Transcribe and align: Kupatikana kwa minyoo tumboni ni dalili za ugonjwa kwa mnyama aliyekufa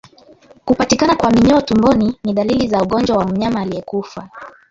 Kupatikana 0.65 1.15
kwa 1.15 1.31
minyoo 1.31 1.61
tumboni 1.61 2.15
ni 2.23 2.33
dalili 2.33 2.67
za 2.67 2.81
ugonjwa 2.81 3.15
kwa 3.17 3.27
mnyama 3.27 3.61
aliyekufa 3.61 4.29